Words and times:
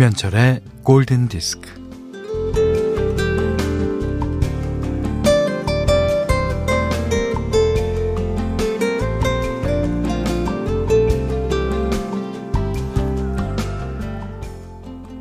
김현철의 0.00 0.62
골든 0.82 1.28
디스크. 1.28 1.68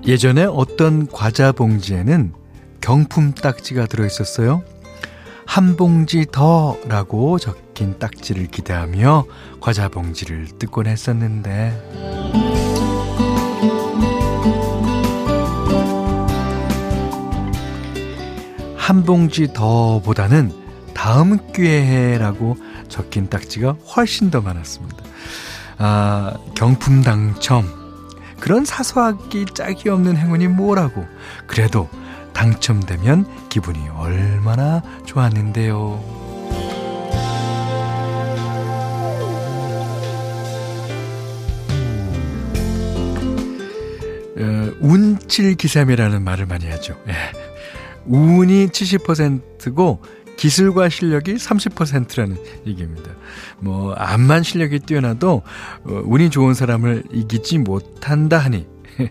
예전에 0.07 0.45
어떤 0.45 1.07
과자 1.07 1.51
봉지에는 1.51 2.31
경품 2.79 3.33
딱지가 3.33 3.87
들어 3.87 4.05
있었어요. 4.05 4.63
한 5.45 5.75
봉지 5.75 6.25
더라고 6.31 7.37
적힌 7.37 7.99
딱지를 7.99 8.47
기대하며 8.47 9.25
과자 9.59 9.89
봉지를 9.89 10.47
뜯곤 10.57 10.87
했었는데 10.87 12.18
한 18.89 19.03
봉지 19.03 19.53
더 19.53 20.01
보다는 20.01 20.51
다음 20.95 21.37
기회라고 21.53 22.57
적힌 22.87 23.29
딱지가 23.29 23.73
훨씬 23.73 24.31
더 24.31 24.41
많았습니다. 24.41 24.97
아, 25.77 26.33
경품 26.55 27.03
당첨. 27.03 27.71
그런 28.39 28.65
사소하기 28.65 29.45
짝이 29.53 29.89
없는 29.89 30.17
행운이 30.17 30.47
뭐라고. 30.47 31.05
그래도 31.45 31.87
당첨되면 32.33 33.49
기분이 33.49 33.89
얼마나 33.89 34.81
좋았는데요. 35.05 35.77
어, 44.35 44.71
운칠기삼이라는 44.79 46.23
말을 46.23 46.47
많이 46.47 46.67
하죠. 46.71 46.99
예. 47.07 47.13
운이 48.05 48.67
70%고 48.67 50.01
기술과 50.37 50.87
실력이 50.87 51.33
30%라는 51.35 52.37
얘기입니다. 52.65 53.11
뭐 53.59 53.93
암만 53.93 54.43
실력이 54.43 54.79
뛰어나도 54.79 55.41
어, 55.83 56.01
운이 56.05 56.29
좋은 56.29 56.53
사람을 56.53 57.03
이기지 57.11 57.57
못한다 57.57 58.37
하니 58.37 58.65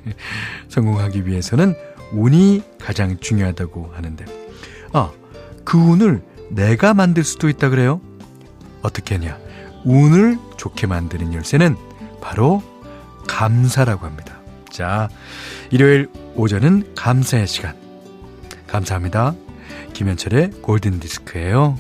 성공하기 0.69 1.27
위해서는 1.27 1.75
운이 2.13 2.63
가장 2.81 3.19
중요하다고 3.19 3.93
하는데 3.95 4.25
아, 4.93 5.11
그 5.65 5.77
운을 5.77 6.23
내가 6.51 6.95
만들 6.95 7.25
수도 7.25 7.51
있다 7.51 7.69
그래요? 7.69 8.01
어떻게 8.81 9.17
하냐? 9.17 9.39
운을 9.85 10.39
좋게 10.57 10.87
만드는 10.87 11.35
열쇠는 11.35 11.77
바로 12.23 12.63
감사라고 13.27 14.07
합니다. 14.07 14.39
자, 14.71 15.09
일요일 15.71 16.09
오전은 16.35 16.95
감사의 16.95 17.47
시간. 17.47 17.88
감사합니다. 18.69 19.35
김현철의 19.95 20.51
골든 20.63 21.01
디스크예요. 21.01 21.77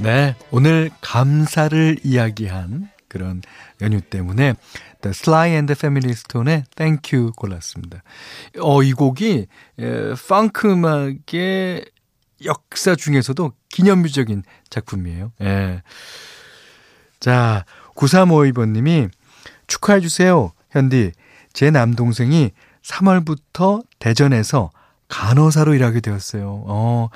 네, 0.00 0.34
오늘 0.50 0.90
감사를 1.00 1.98
이야기한 2.02 2.88
그런 3.08 3.42
연휴 3.80 4.00
때문에 4.00 4.54
The 5.00 5.10
Sly 5.10 5.50
and 5.50 5.72
the 5.72 5.76
Family 5.78 6.10
Stone의 6.10 6.64
Thank 6.76 7.18
You 7.18 7.32
골랐습니다. 7.32 8.02
어, 8.60 8.82
이 8.82 8.92
곡이 8.92 9.46
에, 9.78 10.14
펑크 10.28 10.70
음악의 10.70 11.84
역사 12.44 12.94
중에서도 12.94 13.52
기념비적인 13.68 14.42
작품이에요. 14.70 15.32
예. 15.42 15.82
자, 17.20 17.64
9352번님이 17.96 19.10
축하해주세요. 19.66 20.52
현디, 20.70 21.12
제 21.52 21.70
남동생이 21.70 22.52
3월부터 22.82 23.84
대전에서 23.98 24.70
간호사로 25.08 25.74
일하게 25.74 26.00
되었어요. 26.00 26.64
어, 26.66 27.08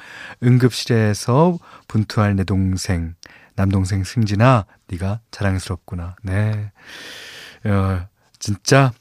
응급실에서 0.42 1.58
분투할 1.88 2.36
내 2.36 2.44
동생, 2.44 3.14
남동생 3.54 4.04
승진아, 4.04 4.66
네가 4.88 5.20
자랑스럽구나. 5.30 6.16
네. 6.22 6.72
어, 7.64 8.06
진짜 8.38 8.92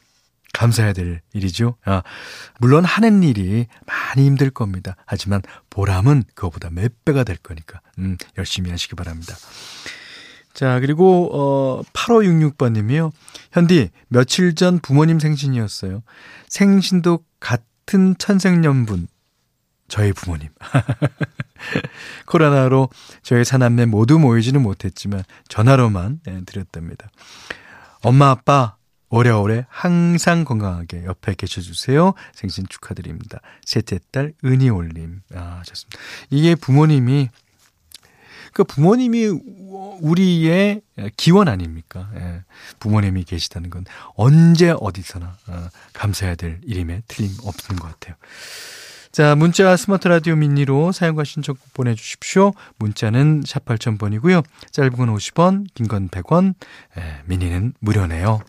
감사해야 0.54 0.94
될 0.94 1.22
일이죠. 1.34 1.76
아, 1.86 2.04
물론 2.60 2.84
하는 2.84 3.24
일이 3.24 3.68
많이 3.86 4.26
힘들 4.26 4.50
겁니다. 4.50 4.96
하지만 5.06 5.42
보람은 5.70 6.24
그거보다 6.36 6.70
몇 6.70 6.92
배가 7.06 7.24
될 7.24 7.38
거니까, 7.38 7.82
음, 8.00 8.18
열심히 8.38 8.70
하시기 8.70 8.96
바랍니다. 8.96 9.36
자, 10.54 10.80
그리고, 10.82 11.30
어, 11.34 11.82
8566번 11.94 12.74
님이요. 12.74 13.12
현디, 13.54 13.90
며칠 14.10 14.54
전 14.54 14.80
부모님 14.80 15.20
생신이었어요. 15.20 16.04
생신도 16.50 17.24
같은 17.40 18.16
천생연분. 18.18 19.08
저희 19.88 20.12
부모님. 20.14 20.50
코로나로 22.26 22.90
저희 23.24 23.44
사남매 23.44 23.86
모두 23.86 24.20
모이지는 24.20 24.62
못했지만 24.62 25.24
전화로만 25.48 26.22
네, 26.26 26.42
드렸답니다. 26.46 27.10
엄마 28.02 28.30
아빠 28.30 28.76
오래오래 29.10 29.66
항상 29.70 30.46
건강하게 30.46 31.04
옆에 31.06 31.36
계셔주세요. 31.36 32.14
생신 32.34 32.66
축하드립니다. 32.70 33.40
셋째 33.66 34.00
딸 34.12 34.34
은희올림. 34.44 35.22
아 35.36 35.62
좋습니다. 35.66 36.00
이게 36.30 36.56
부모님이 36.56 37.30
그 38.54 38.64
부모님이 38.64 39.28
우리의 40.02 40.82
기원 41.16 41.48
아닙니까? 41.48 42.10
예. 42.16 42.44
부모님이 42.80 43.24
계시다는 43.24 43.70
건 43.70 43.86
언제 44.16 44.74
어디서나 44.78 45.38
어, 45.48 45.68
감사해야 45.94 46.36
될 46.36 46.60
일임에 46.64 47.02
틀림없는 47.08 47.80
것 47.80 47.88
같아요. 47.88 48.16
자, 49.12 49.36
문자 49.36 49.76
스마트 49.76 50.08
라디오 50.08 50.36
미니로 50.38 50.94
사용과 50.94 51.26
신청곡 51.26 51.74
보내주십시오. 51.74 52.54
문자는 52.78 53.44
샵 53.46 53.66
8000번이고요. 53.66 54.44
짧은 54.72 54.92
건 54.92 55.14
50원, 55.14 55.68
긴 55.74 55.88
건 55.88 56.08
100원, 56.08 56.54
에, 56.98 57.02
미니는 57.26 57.74
무료네요. 57.80 58.40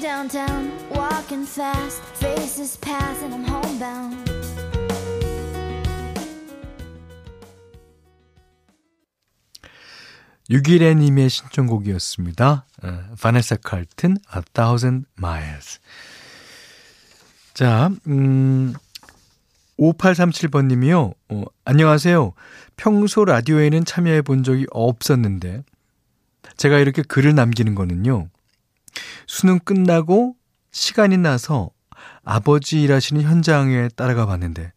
downtown, 0.00 0.72
walking 0.90 1.44
fast, 1.44 2.00
faces 2.14 2.76
pass 2.76 3.22
and 3.22 3.34
I'm 3.34 3.44
homebound. 3.44 4.31
유기래님의 10.52 11.30
신청곡이었습니다. 11.30 12.66
바네사 13.18 13.56
칼튼, 13.56 14.18
A 14.36 14.42
Thousand 14.52 15.06
Miles. 15.18 15.80
자, 17.54 17.90
음, 18.06 18.74
5837번님이요. 19.78 21.14
어, 21.30 21.44
안녕하세요. 21.64 22.34
평소 22.76 23.24
라디오에는 23.24 23.86
참여해 23.86 24.20
본 24.20 24.42
적이 24.42 24.66
없었는데, 24.70 25.64
제가 26.58 26.78
이렇게 26.80 27.00
글을 27.00 27.34
남기는 27.34 27.74
거는요. 27.74 28.28
수능 29.26 29.58
끝나고 29.58 30.36
시간이 30.70 31.16
나서 31.16 31.70
아버지 32.24 32.82
일하시는 32.82 33.22
현장에 33.22 33.88
따라가 33.96 34.26
봤는데, 34.26 34.74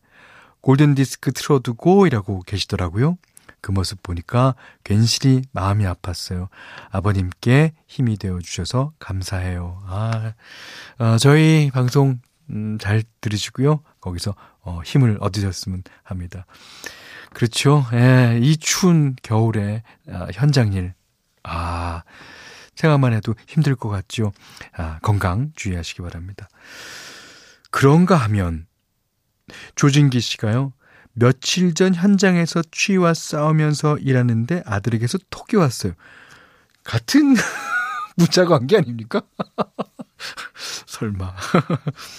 골든디스크 0.62 1.34
틀어두고 1.34 2.08
이라고 2.08 2.44
계시더라고요. 2.44 3.18
그 3.66 3.72
모습 3.72 4.04
보니까 4.04 4.54
괜시리 4.84 5.42
마음이 5.52 5.86
아팠어요. 5.86 6.50
아버님께 6.92 7.74
힘이 7.88 8.16
되어 8.16 8.38
주셔서 8.38 8.94
감사해요. 9.00 9.82
아, 9.88 10.34
어, 11.00 11.18
저희 11.18 11.72
방송 11.74 12.20
음, 12.52 12.78
잘 12.80 13.02
들으시고요. 13.22 13.82
거기서 14.02 14.36
어, 14.62 14.82
힘을 14.86 15.18
얻으셨으면 15.20 15.82
합니다. 16.04 16.46
그렇죠. 17.34 17.88
예, 17.94 18.38
이 18.40 18.56
추운 18.58 19.16
겨울에 19.24 19.82
아, 20.12 20.28
현장 20.32 20.74
일. 20.74 20.94
아, 21.42 22.04
생각만 22.76 23.14
해도 23.14 23.34
힘들 23.48 23.76
것 23.76 23.90
같죠. 23.90 24.32
아, 24.78 25.00
건강 25.02 25.54
주의하시기 25.56 26.04
바랍니다. 26.04 26.48
그런가 27.72 28.16
하면 28.16 28.68
조진기 29.74 30.20
씨가요. 30.20 30.72
며칠 31.16 31.74
전 31.74 31.96
현장에서 31.96 32.62
취와 32.72 33.14
싸우면서 33.14 33.98
일하는데 33.98 34.64
아들에게서 34.66 35.18
톡이 35.30 35.56
왔어요. 35.56 35.94
같은 36.84 37.36
문자 38.18 38.46
관계 38.46 38.78
아닙니까? 38.78 39.22
설마. 40.86 41.34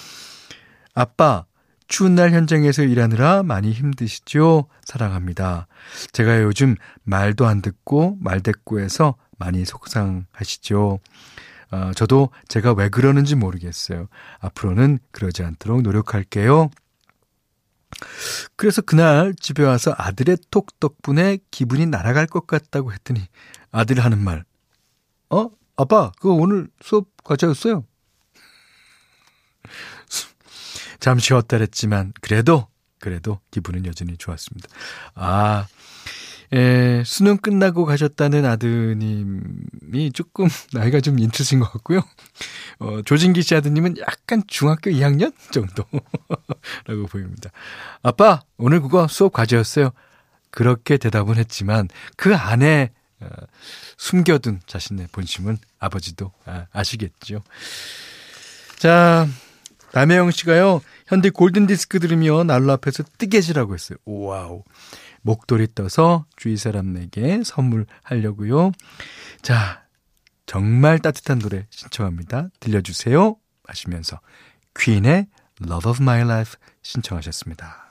아빠, 0.94 1.44
추운 1.88 2.14
날 2.14 2.32
현장에서 2.32 2.82
일하느라 2.82 3.42
많이 3.42 3.70
힘드시죠? 3.72 4.66
사랑합니다. 4.82 5.66
제가 6.12 6.42
요즘 6.42 6.74
말도 7.04 7.46
안 7.46 7.60
듣고 7.62 8.16
말대꾸해서 8.20 9.14
많이 9.38 9.64
속상하시죠? 9.64 10.98
어, 11.72 11.90
저도 11.94 12.30
제가 12.48 12.72
왜 12.72 12.88
그러는지 12.88 13.34
모르겠어요. 13.34 14.08
앞으로는 14.40 15.00
그러지 15.10 15.42
않도록 15.42 15.82
노력할게요. 15.82 16.70
그래서 18.56 18.82
그날 18.82 19.34
집에 19.34 19.62
와서 19.62 19.94
아들의 19.96 20.38
톡 20.50 20.78
덕분에 20.80 21.38
기분이 21.50 21.86
날아갈 21.86 22.26
것 22.26 22.46
같다고 22.46 22.92
했더니 22.92 23.26
아들 23.70 24.00
하는 24.00 24.22
말. 24.22 24.44
어? 25.30 25.50
아빠, 25.76 26.10
그거 26.20 26.34
오늘 26.34 26.68
수업 26.80 27.08
과제였어요? 27.22 27.84
잠시 31.00 31.34
그랬지만, 31.58 32.12
그래도, 32.20 32.68
그래도 32.98 33.40
기분은 33.50 33.84
여전히 33.84 34.16
좋았습니다. 34.16 34.68
아, 35.14 35.66
에, 36.52 37.02
수능 37.04 37.38
끝나고 37.38 37.84
가셨다는 37.84 38.44
아드님이 38.44 40.12
조금 40.12 40.48
나이가 40.72 41.00
좀 41.00 41.18
인트신 41.18 41.60
것 41.60 41.72
같고요. 41.72 42.00
어, 42.78 43.02
조진기 43.02 43.42
씨 43.42 43.54
아드님은 43.54 43.98
약간 43.98 44.42
중학교 44.46 44.90
2학년 44.90 45.32
정도라고 45.50 47.06
보입니다. 47.10 47.50
아빠, 48.02 48.42
오늘 48.58 48.80
그거 48.80 49.08
수업 49.08 49.32
과제였어요. 49.32 49.90
그렇게 50.50 50.96
대답은 50.96 51.36
했지만 51.36 51.88
그 52.16 52.34
안에 52.34 52.90
어, 53.20 53.28
숨겨둔 53.96 54.60
자신의 54.66 55.08
본심은 55.12 55.58
아버지도 55.78 56.32
아, 56.44 56.66
아시겠죠. 56.72 57.42
자, 58.78 59.26
남혜영 59.92 60.30
씨가요, 60.30 60.82
현대 61.06 61.30
골든디스크 61.30 62.00
들으며 62.00 62.44
난로 62.44 62.72
앞에서 62.72 63.04
뜨개질하고 63.18 63.74
했어요. 63.74 63.98
와우. 64.04 64.62
목도리 65.26 65.74
떠서 65.74 66.24
주위 66.36 66.56
사람에게 66.56 67.42
선물하려고요. 67.44 68.70
자, 69.42 69.84
정말 70.46 71.00
따뜻한 71.00 71.40
노래 71.40 71.66
신청합니다. 71.70 72.48
들려주세요. 72.60 73.36
하시면서 73.66 74.20
퀸의 74.78 75.26
Love 75.62 75.90
of 75.90 76.02
My 76.02 76.20
Life 76.20 76.54
신청하셨습니다. 76.82 77.85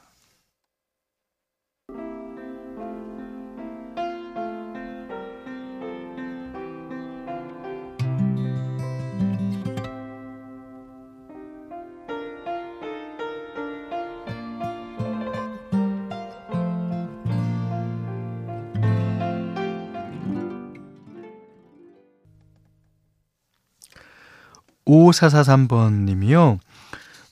5443번 24.86 26.06
님이요. 26.06 26.60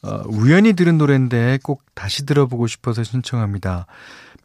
어, 0.03 0.21
우연히 0.27 0.73
들은 0.73 0.97
노래인데 0.97 1.59
꼭 1.63 1.83
다시 1.93 2.25
들어보고 2.25 2.67
싶어서 2.67 3.03
신청합니다. 3.03 3.87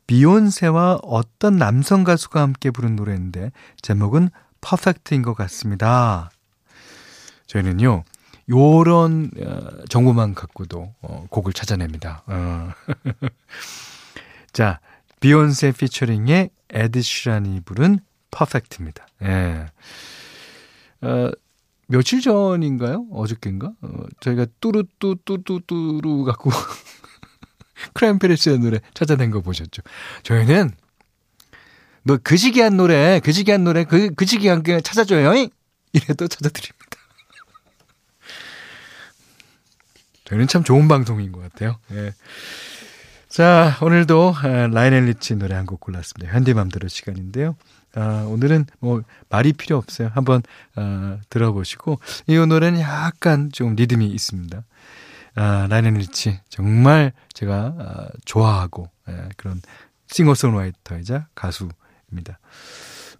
비욘세와 0.06 1.00
어떤 1.02 1.56
남성 1.56 2.04
가수가 2.04 2.40
함께 2.40 2.70
부른 2.70 2.96
노래인데 2.96 3.52
제목은 3.82 4.30
퍼펙트인 4.60 5.22
것 5.22 5.34
같습니다. 5.34 6.30
저희는요, 7.46 8.04
요런 8.48 9.30
어, 9.40 9.84
정보만 9.88 10.34
갖고도 10.34 10.94
어, 11.02 11.26
곡을 11.28 11.52
찾아냅니다. 11.52 12.22
어. 12.26 12.70
자, 14.52 14.80
비욘세 15.20 15.72
피처링의 15.72 16.50
에드 16.70 17.02
슈란이 17.02 17.60
부른 17.60 18.00
퍼펙트입니다. 18.30 19.06
예. 19.22 19.66
어, 21.02 21.30
며칠 21.88 22.20
전인가요? 22.20 23.06
어저께인가? 23.12 23.72
어, 23.80 23.88
저희가 24.20 24.46
뚜루뚜 24.60 25.16
뚜뚜뚜루 25.24 26.24
갖고 26.24 26.50
크라임페리스의 27.94 28.58
노래 28.58 28.80
찾아낸 28.92 29.30
거 29.30 29.40
보셨죠? 29.40 29.82
저희는 30.22 30.70
너 32.04 32.16
그지기한 32.18 32.76
노래, 32.76 33.20
그지기한 33.20 33.64
노래, 33.64 33.84
그 33.84 34.14
그지기한 34.14 34.62
게 34.62 34.80
찾아줘요. 34.80 35.32
이래도 35.92 36.28
찾아드립니다. 36.28 36.86
저희는 40.24 40.46
참 40.46 40.62
좋은 40.64 40.88
방송인 40.88 41.32
것 41.32 41.40
같아요. 41.40 41.78
예. 41.92 42.12
자, 43.28 43.76
오늘도 43.80 44.34
아, 44.36 44.66
라이넬 44.68 45.06
리치 45.06 45.36
노래 45.36 45.54
한 45.54 45.66
곡 45.66 45.80
골랐습니다. 45.80 46.32
현디맘대로 46.32 46.88
시간인데요. 46.88 47.56
아, 47.94 48.26
오늘은 48.28 48.66
뭐 48.80 49.02
말이 49.28 49.52
필요 49.52 49.76
없어요. 49.76 50.10
한번 50.12 50.42
아, 50.74 51.18
들어보시고 51.30 51.98
이 52.26 52.36
노래는 52.36 52.80
약간 52.80 53.50
좀 53.52 53.74
리듬이 53.74 54.06
있습니다. 54.06 54.62
아, 55.34 55.66
라이넬 55.68 55.94
리치 55.94 56.40
정말 56.48 57.12
제가 57.32 57.74
아, 57.78 58.08
좋아하고 58.24 58.90
예, 59.08 59.28
그런 59.36 59.60
싱어송라이터이자 60.08 61.28
가수입니다. 61.34 62.38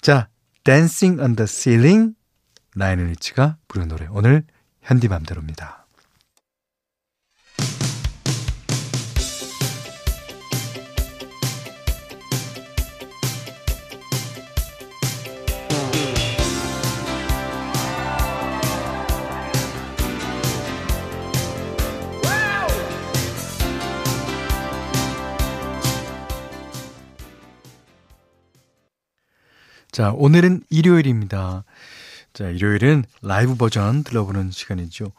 자, 0.01 0.29
Dancing 0.65 1.21
on 1.21 1.37
the 1.37 1.47
Ceiling 1.47 2.15
라이넬 2.75 3.07
리치가 3.09 3.57
부른 3.69 3.89
노래 3.89 4.07
오늘 4.11 4.45
현디맘대로입니다. 4.83 5.87
자, 29.99 30.13
오늘은 30.15 30.63
일요일입니다. 30.71 31.65
자, 32.33 32.49
일요일은 32.49 33.05
라이브 33.21 33.57
버전 33.57 34.05
들어보는 34.05 34.53
시간이죠. 34.53 35.11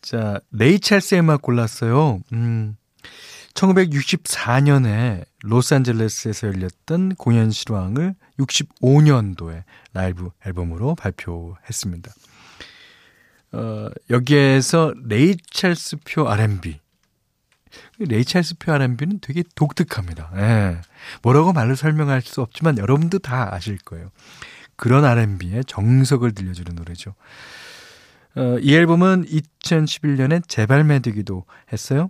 자, 0.00 0.40
레이 0.50 0.80
찰스의 0.80 1.20
음악 1.20 1.42
골랐어요. 1.42 2.22
음, 2.32 2.78
1964년에 3.52 5.26
로스앤젤레스에서 5.42 6.46
열렸던 6.46 7.16
공연 7.16 7.50
실황을 7.50 8.14
65년도에 8.38 9.64
라이브 9.92 10.30
앨범으로 10.46 10.94
발표했습니다. 10.94 12.12
어, 13.52 13.90
여기에서 14.08 14.94
레이 15.04 15.36
찰스표 15.50 16.30
R&B 16.30 16.78
레이 17.98 18.24
찰스 18.24 18.56
표 18.58 18.72
R&B는 18.72 19.20
되게 19.20 19.42
독특합니다. 19.54 20.30
예. 20.36 20.80
뭐라고 21.22 21.52
말로 21.52 21.74
설명할 21.74 22.22
수 22.22 22.40
없지만 22.40 22.78
여러분도 22.78 23.18
다 23.18 23.54
아실 23.54 23.78
거예요. 23.78 24.10
그런 24.76 25.04
R&B의 25.04 25.64
정석을 25.66 26.32
들려주는 26.32 26.74
노래죠. 26.74 27.14
어, 28.34 28.58
이 28.60 28.74
앨범은 28.74 29.26
2011년에 29.26 30.46
재발매되기도 30.48 31.44
했어요. 31.72 32.08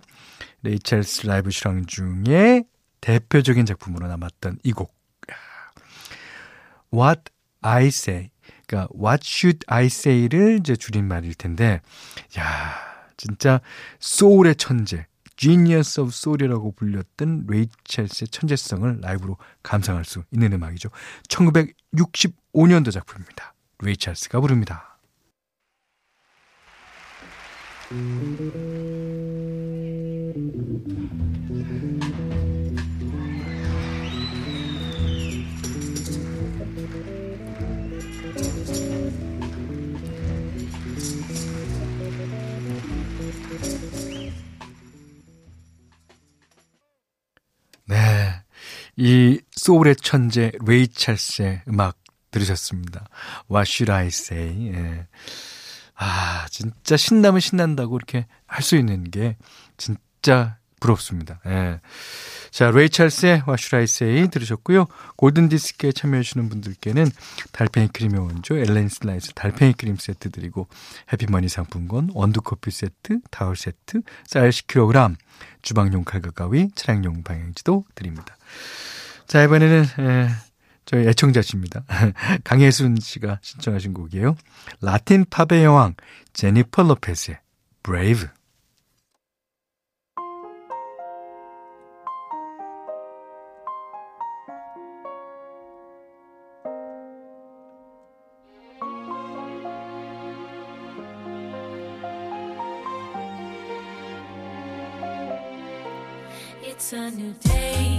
레이 0.61 0.79
찰스 0.79 1.27
라이브 1.27 1.51
실황 1.51 1.85
중에 1.85 2.63
대표적인 3.01 3.65
작품으로 3.65 4.07
남았던 4.07 4.59
이 4.63 4.71
곡. 4.71 4.95
What 6.93 7.23
I 7.61 7.87
Say. 7.87 8.29
그러니까 8.67 8.87
What 8.95 9.23
Should 9.25 9.65
I 9.67 9.85
Say를 9.87 10.59
이제 10.59 10.75
줄임말일 10.75 11.33
텐데, 11.35 11.81
야, 12.37 12.75
진짜 13.17 13.59
소울의 13.99 14.55
천재. 14.55 15.05
Genius 15.35 15.99
of 15.99 16.09
Soul이라고 16.13 16.73
불렸던 16.73 17.45
레이첼스의 17.47 18.27
천재성을 18.29 18.99
라이브로 19.01 19.37
감상할 19.63 20.05
수 20.05 20.23
있는 20.31 20.53
음악이죠. 20.53 20.89
1965년도 21.27 22.91
작품입니다. 22.91 23.53
레이첼스가 23.79 24.39
부릅니다. 24.39 24.97
소울의 49.63 49.95
천재 49.95 50.51
레이 50.65 50.89
찰스의 50.89 51.61
음악 51.69 51.97
들으셨습니다. 52.31 53.07
What'd 53.49 53.89
I 53.89 54.07
Say? 54.07 54.73
예. 54.73 55.07
아, 55.95 56.45
진짜 56.49 56.97
신나면 56.97 57.39
신난다고 57.39 57.95
이렇게 57.95 58.25
할 58.45 58.61
수 58.61 58.75
있는 58.75 59.09
게 59.09 59.37
진짜 59.77 60.57
부럽습니다. 60.81 61.39
예. 61.45 61.79
자, 62.51 62.71
레이 62.71 62.89
찰스의 62.89 63.43
What'd 63.47 63.77
I 63.77 63.83
Say 63.83 64.27
들으셨고요. 64.27 64.87
골든 65.15 65.47
디스크에 65.47 65.93
참여해주시는 65.93 66.49
분들께는 66.49 67.09
달팽이 67.53 67.87
크림의 67.87 68.19
원조 68.19 68.57
엘렌실라 68.57 69.31
달팽이 69.33 69.71
크림 69.73 69.95
세트 69.95 70.31
드리고 70.31 70.67
해피머니 71.13 71.47
상품권 71.47 72.09
원두 72.13 72.41
커피 72.41 72.69
세트, 72.69 73.21
타월 73.31 73.55
세트, 73.55 74.01
쌀 74.25 74.49
10kg, 74.49 75.15
주방용 75.61 76.03
칼과 76.03 76.31
가위, 76.31 76.67
차량용 76.75 77.23
방향제도 77.23 77.85
드립니다. 77.95 78.35
자, 79.27 79.43
이번에는 79.43 79.83
에, 79.99 80.27
저희 80.85 81.07
애청자십니다. 81.07 81.83
강혜순 82.43 82.97
씨가 82.99 83.39
신청하신 83.41 83.93
곡이에요. 83.93 84.35
라틴 84.81 85.25
팝의 85.29 85.63
여왕 85.63 85.95
제니퍼 86.33 86.83
로페스의 86.83 87.39
Brave. 87.83 88.27
It's 106.65 106.91
a 106.91 107.11
new 107.11 107.33
day 107.39 107.97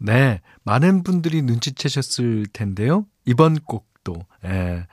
네, 0.00 0.40
많은 0.64 1.02
분들이 1.02 1.42
눈치채셨을 1.42 2.46
텐데요. 2.52 3.06
이번 3.26 3.60
곡도 3.60 4.14
예, 4.46 4.86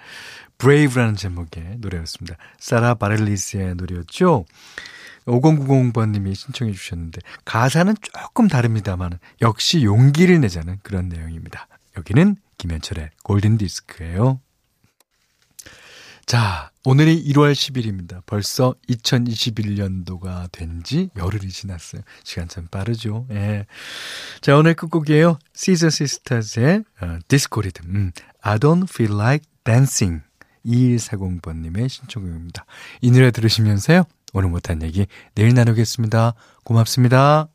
브레이브라는 0.58 1.16
제목의 1.16 1.78
노래였습니다. 1.80 2.38
사라 2.60 2.94
바렐리스의 2.94 3.76
노래였죠. 3.76 4.46
5090번님이 5.26 6.36
신청해 6.36 6.74
주셨는데 6.74 7.22
가사는 7.46 7.96
조금 8.02 8.48
다릅니다만 8.48 9.20
역시 9.42 9.84
용기를 9.84 10.42
내자는 10.42 10.80
그런 10.84 11.10
내용입니다. 11.10 11.68
여기는 11.98 12.36
김현철의 12.58 13.12
골든 13.24 13.58
디스크예요. 13.58 14.42
자, 16.28 16.72
오늘이 16.84 17.24
1월 17.30 17.54
10일입니다. 17.54 18.22
벌써 18.26 18.76
2021년도가 18.90 20.52
된 20.52 20.82
지 20.84 21.10
열흘이 21.16 21.48
지났어요. 21.50 22.02
시간 22.26 22.50
참 22.50 22.68
빠르죠. 22.68 23.26
예. 23.32 23.66
자, 24.42 24.58
오늘 24.58 24.74
끝곡이에요. 24.74 25.40
시저 25.54 25.90
시스터즈의 25.90 26.84
어, 27.02 27.20
디스코 27.30 27.62
리듬. 27.62 27.86
음, 27.96 28.12
I 28.42 28.58
don't 28.58 28.90
feel 28.90 29.14
like 29.18 29.48
dancing. 29.64 30.22
2140번님의 30.66 31.88
신청곡입니다. 31.88 32.66
이 33.00 33.10
노래 33.10 33.32
들으시면서요. 33.32 34.04
오늘 34.34 34.50
못한 34.50 34.82
얘기 34.84 35.08
내일 35.34 35.54
나누겠습니다. 35.54 36.34
고맙습니다. 36.66 37.48